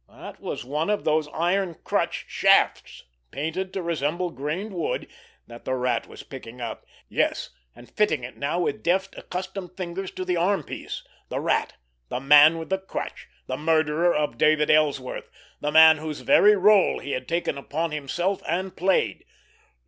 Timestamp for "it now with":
8.23-8.81